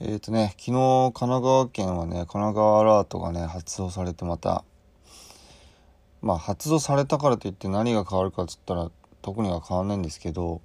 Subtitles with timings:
[0.00, 4.64] えっ、ー、とね、昨日、神奈川県はね、神奈川アラートがね、発動されてまた、
[6.20, 8.90] まあ、発動されたからといって何が変わるかっつったら、
[9.22, 10.62] 特には変わんないんですけど、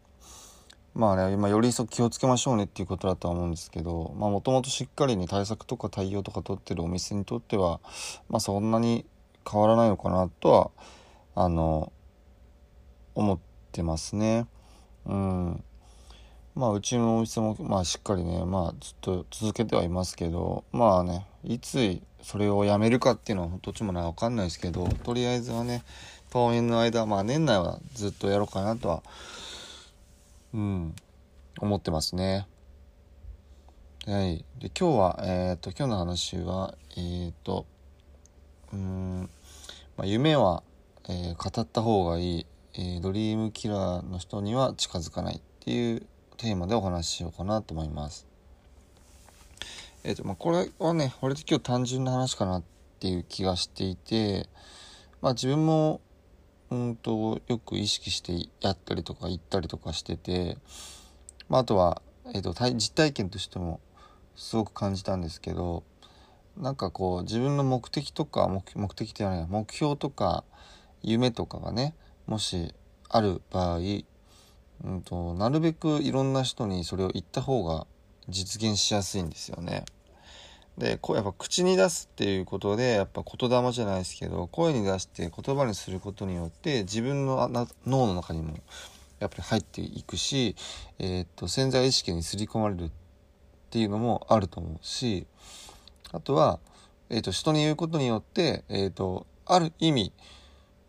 [0.95, 7.81] まあね、今、より一層気をつけましょうねっていうことだとは思うんですけど、まあ、もともとしっかりに対策とか対応とか取ってるお店にとっては、
[8.29, 9.05] まあ、そんなに
[9.49, 10.71] 変わらないのかなとは、
[11.35, 11.93] あの、
[13.13, 13.39] 思っ
[13.71, 14.47] てますね。
[15.05, 15.63] うん。
[16.59, 25.83] まあうちのお店もまあしっかりねまあずっと続けてはいますけどまあねいつそれをやめるかっていうのはどっちもね分かんないですけどとりあえずはね
[26.29, 29.03] 当面の間まあ年内はずっとやろうかなとは
[30.53, 30.95] うん
[31.61, 32.45] 思ってますね。
[34.05, 34.43] はい。
[34.59, 37.65] で今日はえっ、と今日の話はえっ、と
[38.73, 39.29] うん、
[39.95, 40.63] まあ、夢は、
[41.07, 46.05] えー語った方がいい、えドリームキラーの人には近づかないっていう
[46.39, 48.25] テーマでお話ししようかなと思います。
[50.05, 52.63] えっ、とまあこれはね割と今日単純な話かなっ
[52.99, 54.47] ていう気がしていて
[55.21, 55.99] まあ自分も
[56.71, 60.57] うんとよく意識してやったりとか言ったりとかしてて、
[61.49, 62.01] まあ、あとは、
[62.33, 63.81] えー、と実体験としても
[64.37, 65.83] すごく感じたんですけど
[66.55, 70.45] なんかこう自分の目的とか目目的ではない目標とか
[71.01, 71.95] 夢とかがね
[72.27, 72.73] もし
[73.09, 73.79] ある場合
[74.83, 77.85] うんと、なるべくいろんな人にそれを言った方が
[78.27, 79.85] 実現しやすいんですよね。
[80.79, 87.49] でこうやっぱ口に出すっていうことでやっぱ言霊じゃないですけど声に出して言葉にすることによって自分の
[87.85, 88.57] 脳の中にも
[89.19, 90.55] やっぱり入っていくし、
[90.97, 92.89] えーっと潜在意識に刷り込まれるっ
[93.69, 95.27] ていうのもあると思うし
[96.13, 96.59] あとは、
[97.09, 100.13] えーっと人に言うことによって、えーっとある意味、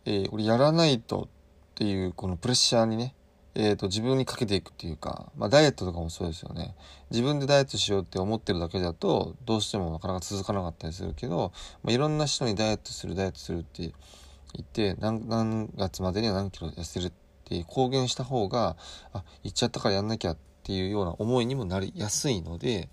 [0.04, 1.28] えー俺やらないとっ
[1.75, 3.14] ていうこのプレッシャーにね
[3.55, 6.75] えー、と自分にかけていくっていうか、まあ、ダイエットとかもそうですよね
[7.11, 11.53] 自分でダイエットしようって思ってるだけだとどうしてもなかなか続かなかったりするけど、
[11.83, 17.12] まあ、いろんな人にダイエットするダイエットするって言って何月までには何キロ痩せるっ
[17.44, 18.77] て公言した方が
[19.12, 22.88] あ行っちゃったからやんなきゃっていうような思いにもなりやすいので、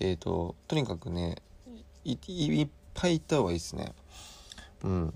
[0.00, 1.36] えー、ととにかくね
[2.04, 3.92] いいっぱい行った方がいいですね。
[4.82, 5.14] うん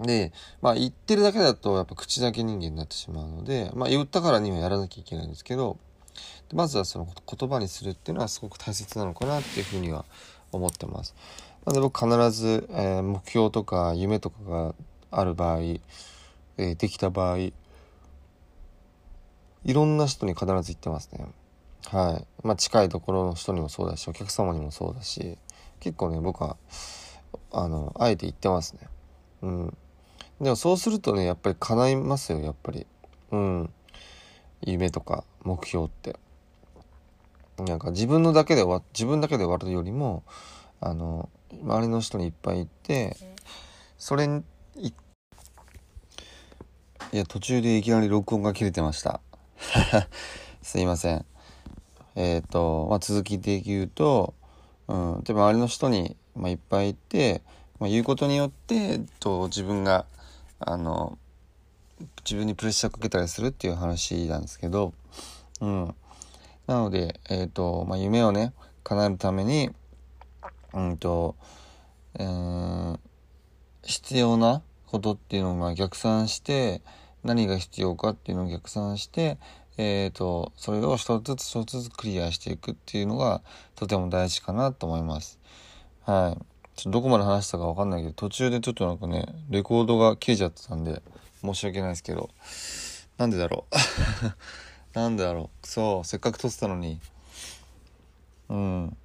[0.00, 5.78] で、まあ言ってるだけだとやっぱ口だけ人間になってしまうので、まあ言ったからにはやらなきゃいけないんですけど、
[6.54, 10.04] まずはその言葉にするっていうのはすごく大切なのかなっていうふうには
[10.52, 11.14] 思ってます。
[11.66, 14.74] なので僕必ず、えー目標とか夢とかが
[15.10, 17.52] ある場合、えーできた場合、い
[19.66, 21.26] ろんな人に必ず言ってますね。
[21.86, 22.46] はい。
[22.46, 25.36] まあ近いところの人にもそうだし、お客様にもそうだし、
[25.80, 26.56] 結構ね、僕は、
[27.52, 28.80] あの、あえて言ってますね。
[29.42, 29.76] うん。
[30.40, 32.86] でもそうするとねやっぱり叶いますよやっぱり。
[33.32, 33.70] うん。
[34.62, 36.16] 夢とか目標って。
[37.58, 40.22] なんか自分のだけで終わ自分だけで終わるよりも
[40.80, 41.28] あの
[41.62, 43.16] 周りの人にいっぱい言って
[43.98, 44.42] それに
[47.12, 49.20] いや途中でいきなり録音が切れてました。
[50.62, 51.24] すいません。
[52.14, 54.34] えっ、と、まあ、続きで言うと、
[54.86, 57.42] うん、で周りの人に、まあ、いっぱい言って、
[57.80, 60.06] まあ、言うことによって、と、自分が
[60.60, 61.18] あの
[62.24, 64.94] 自分にプレッシャーかけたりするっていう話なんですけど、
[65.60, 65.94] うん、
[66.66, 68.52] なので、えっとまあ、夢をね
[68.84, 69.70] 叶えるために、
[70.72, 71.36] うんと
[72.18, 72.98] えー
[73.82, 76.82] 必要なことっていうのをまあ逆算して
[77.22, 79.38] 何が必要かっていうのを逆算して、
[79.76, 83.42] えー、とそれを一つずつ一つずつクリアしていくっていうのが
[83.74, 85.38] とても大事かなと思います。
[86.02, 86.49] はい
[86.80, 91.02] ちょっとどこまで話したかわかんないけど、途中でちょっとなんかね、レコードが切れちゃってたんで、
[91.42, 92.30] 申し訳ないですけど、
[93.18, 93.74] なんでだろう。
[94.98, 95.66] なんでだろう。
[95.66, 96.98] そう、せっかく撮ってたのに。
[98.48, 98.96] うん。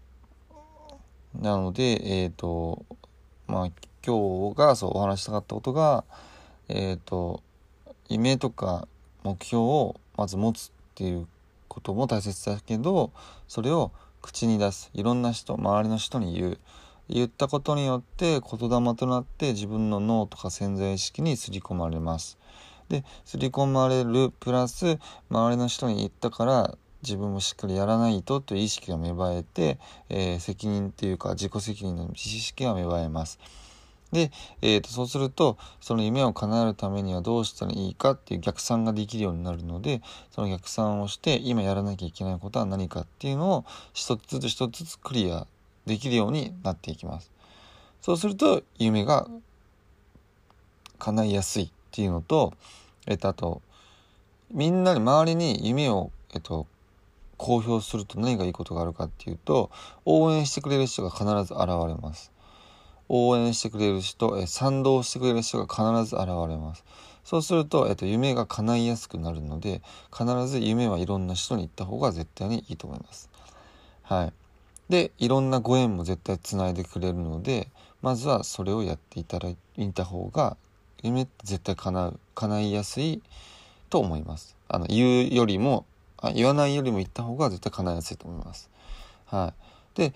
[1.33, 2.85] なので、えっ、と、
[3.45, 3.71] まあ、
[4.07, 6.05] 今日がそうお話ししたかったことが、
[6.69, 7.43] えっ、と、
[8.07, 8.87] 夢とか
[9.23, 11.27] 目標をまず持つっていう
[11.67, 13.11] ことも大切だけど、
[13.49, 14.91] それを口に出す。
[14.93, 16.59] いろんな人、周りの人に言う。
[17.09, 22.37] 言ったことによって言霊となって自分の脳とか潜在意識に刷り込まれます。
[22.89, 24.99] で刷り込まれるプラス
[25.29, 29.79] 周りの人に言ったから自分もしっかりやらないとという意識が芽生えて、
[30.09, 33.39] えー、責任っていうか自己責任の知識が芽生えます。
[34.11, 34.31] で、
[34.61, 45.47] えー、とそうするとその夢を叶えるためにはどうしたらいいかっていう逆算ができるようになるのでその逆算をして今やらなきゃいけないことは何かっていうのを一つずつ一つずつクリア
[45.85, 47.31] できるようになっていきます。
[48.01, 49.27] そうすると夢が
[50.99, 52.53] 叶いやすいっていうのと、
[53.07, 53.61] えっと、あと
[54.51, 56.67] みんなに周りに夢を、えっと、
[57.37, 59.71] 公表すると何がいいことがあるかっていうと
[60.05, 62.31] 応援してくれる人が必ず現れます。
[63.07, 66.83] 応援してくれる人、え賛同してくれる人が必ず現れます。
[67.23, 69.81] そうすると、えっと、夢が叶いやすくなるので、
[70.15, 73.29] 必ず夢はいろんな人に行った方が絶対にいいと思います。
[74.03, 74.33] はい。
[74.89, 77.69] で、いろんなご縁も絶対つないでくれるので、
[78.01, 79.57] まずはそれをやっていただい
[79.93, 80.57] た方が、
[81.01, 83.21] 夢って絶対叶う、叶いやすい
[83.89, 84.55] と思います。
[84.67, 85.85] あの、言うよりも、
[86.17, 88.69] あ言わないよりも言った方が絶対叶いやすいと思います。
[89.25, 89.53] は
[89.95, 89.97] い。
[89.97, 90.13] で、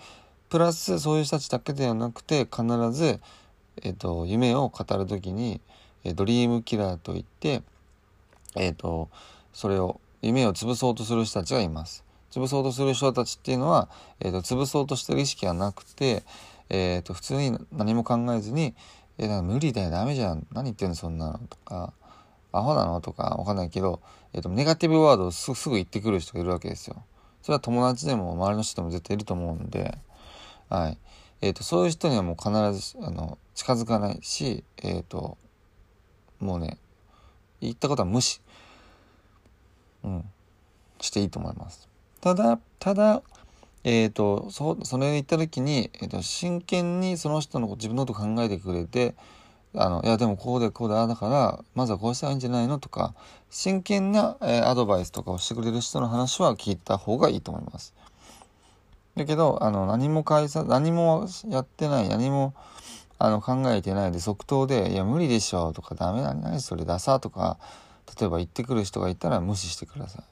[0.48, 3.20] プラスそういう人たちだけではなくて必ず、
[3.82, 5.60] えーと、夢を語る時に、
[6.14, 7.62] ドリームキラーといって、
[8.56, 9.08] えーと、
[9.52, 12.04] それを夢を潰そうとする人たちがいます。
[12.30, 13.88] 潰そうとする人たちっていうのは、
[14.20, 16.22] えーと、潰そうとしてる意識はなくて、
[16.68, 18.74] えー、と普通に何も考えずに
[19.18, 21.92] 「えー、無理だよダメじゃん何言ってんのそんなの」とか
[22.52, 24.00] 「アホなの?」とかわかんないけど、
[24.32, 27.02] えー、とネガティブワードをすぐ言ってくる人がいるわけですよ。
[27.42, 29.98] それは友達でも周りの人でも絶対いると思うんで。
[30.68, 30.98] はい。
[31.40, 35.38] えっ、ー、と、そういう人にはもう必ず、あの、近づかないし、えっ、ー、と、
[36.38, 36.78] もうね、
[37.60, 38.40] 言ったことは無視、
[40.04, 40.24] うん、
[41.00, 41.89] していいと思います。
[42.20, 43.22] ただ、ただ、
[43.82, 49.14] えっ、ー、と、そ、それ言った時に、えっ、と、真剣にその人の自分のこと考えてくれて、
[49.74, 52.78] あの、いや、でもこうでこうでああだから、まずはこうしたらいいんじゃないの？
[52.78, 53.14] とか、
[53.50, 57.94] 真剣な、えアドバイスとかをしてくれる人の話は聞いた方がいいと思います。
[59.16, 62.54] だけど、あの、何も返さ、何もやってない、何も、
[63.18, 67.58] あの、考えてないで即答で、いや、無理でしょとか、ダメだ、何それダサとか、
[68.18, 70.24] 例えば言ってくる人がいたら無視してください。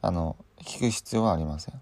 [0.00, 1.80] あの、聞く必要はありません。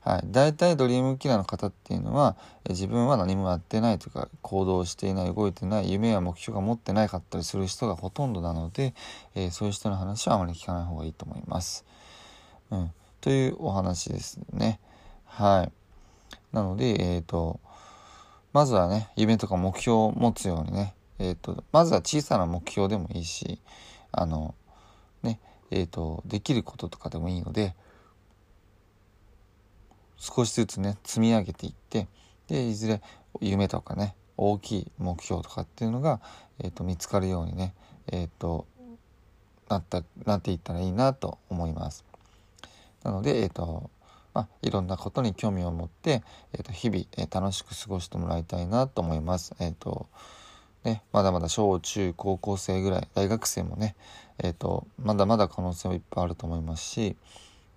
[0.00, 0.22] はい。
[0.26, 2.36] 大体ドリームキラーの方っていうのは、
[2.68, 8.94] 自分は何もやってないとか、行動していない、動いてない、夢や目標が持ってなかったりする人がほとんどなので、
[9.34, 11.84] えー、そういう人の話はあまり聞かない方がいいと思います。
[12.70, 12.92] うん。
[13.20, 14.78] というお話ですね。
[15.24, 15.72] はい。
[16.52, 17.58] なので、え、ー、と、
[18.52, 23.60] まずはね、夢とか目標を持つようにね、え、ー、と、まずは小さな目標でもいいし、
[24.12, 24.54] あの、
[25.22, 25.40] ね、
[25.70, 27.74] えっ、ー、と、できることとかでもいいので、
[30.16, 32.08] 少しずつね、積み上げていって、
[32.48, 33.02] で、いずれ
[33.40, 36.20] 夢とかね、大きい目標とかっていうのが、
[36.58, 37.74] えっ、と、見つかるようにね、
[38.08, 38.66] えっ、と、
[39.68, 42.04] なった、なっていったらいいなと思います。
[43.02, 43.90] なので、えっ、と、
[44.36, 46.22] まあ、いろんなことに興味を持って、
[46.52, 49.54] えー、と日々、えー、楽しく過ごしてもらいたいなと思います。
[49.60, 50.08] え、ー、と
[50.84, 53.96] ね、まだまだ小中高校生ぐらい大学生もね、
[54.38, 57.16] えーと、まだまだ可能性はいっぱいあると思いますし、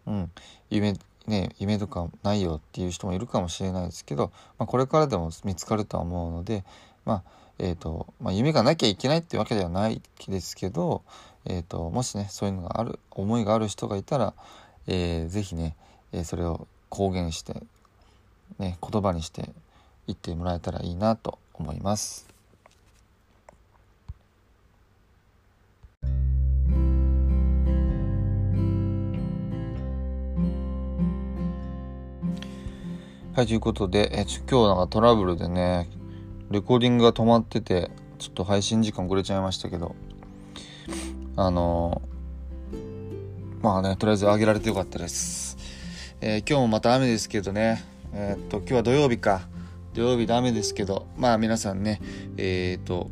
[0.06, 0.31] うん、
[0.69, 0.94] 夢
[1.30, 6.66] ね夢とかないよっていう人もいるかもしれないですけど、まあ、これからでも見つかるとは思うので、
[7.06, 11.04] まあえーとまあ、夢がなきゃいけないってわけではないですけど、
[11.46, 14.33] えーと、もしねそういうのがある思いがある人がいたら、
[14.88, 15.76] えー、ね
[16.12, 17.54] えそれを公言して、
[18.57, 19.50] ね、言葉にして
[20.07, 22.29] 言ってもらえたらいいなと思います。
[33.40, 35.90] はい、ということで、え今日なんかトラブルでね、
[36.52, 39.96] レコーディングが止まってて、ちょっと配信時間遅れちゃいましたけど、
[41.38, 45.56] あのー、まあね、とりあえず上げられてよかったです。
[46.19, 47.81] えー、今日もまた雨ですけどね、
[48.12, 49.48] えー、っと、今日は土曜日か。
[49.94, 52.02] 土曜日で雨ですけど、まあ皆さんね、
[52.36, 53.10] え、っと、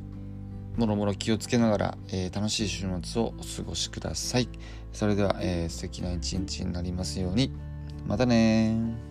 [0.76, 4.50] もろもろ気をつけながら、え、楽しい週末をお過ごしください。
[4.92, 7.50] それでは、えー、素敵な一日になりますように。
[8.06, 9.08] またね